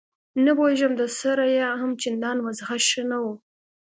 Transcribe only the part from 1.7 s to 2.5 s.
هم چندان